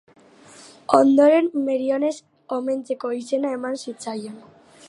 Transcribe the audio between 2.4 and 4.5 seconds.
omentzeko izena eman zitzaion.